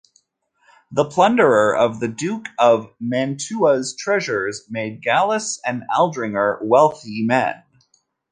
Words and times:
The 0.91 1.05
plunder 1.05 1.75
of 1.75 1.99
the 1.99 2.07
duke 2.07 2.47
of 2.57 2.91
Mantua's 2.99 3.95
treasures 3.95 4.65
made 4.67 5.03
Gallas 5.03 5.61
and 5.63 5.83
Aldringer 5.95 6.57
wealthy 6.63 7.23
men. 7.23 7.61